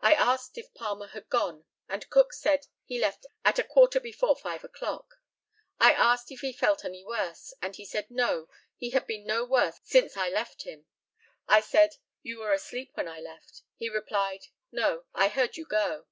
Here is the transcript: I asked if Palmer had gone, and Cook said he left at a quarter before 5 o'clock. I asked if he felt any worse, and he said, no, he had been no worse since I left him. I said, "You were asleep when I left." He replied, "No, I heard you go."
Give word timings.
I 0.00 0.12
asked 0.14 0.58
if 0.58 0.74
Palmer 0.74 1.06
had 1.06 1.28
gone, 1.28 1.64
and 1.88 2.10
Cook 2.10 2.32
said 2.32 2.66
he 2.84 2.98
left 2.98 3.26
at 3.44 3.60
a 3.60 3.62
quarter 3.62 4.00
before 4.00 4.34
5 4.34 4.64
o'clock. 4.64 5.20
I 5.78 5.92
asked 5.92 6.32
if 6.32 6.40
he 6.40 6.52
felt 6.52 6.84
any 6.84 7.04
worse, 7.04 7.54
and 7.62 7.76
he 7.76 7.84
said, 7.84 8.10
no, 8.10 8.48
he 8.76 8.90
had 8.90 9.06
been 9.06 9.24
no 9.24 9.44
worse 9.44 9.78
since 9.84 10.16
I 10.16 10.30
left 10.30 10.64
him. 10.64 10.86
I 11.46 11.60
said, 11.60 11.90
"You 12.22 12.40
were 12.40 12.52
asleep 12.52 12.90
when 12.94 13.06
I 13.06 13.20
left." 13.20 13.62
He 13.76 13.88
replied, 13.88 14.48
"No, 14.72 15.04
I 15.14 15.28
heard 15.28 15.56
you 15.56 15.64
go." 15.64 16.06